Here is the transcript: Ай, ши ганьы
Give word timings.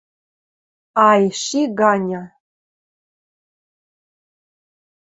Ай, 1.09 1.23
ши 1.41 1.61
ганьы 1.77 2.21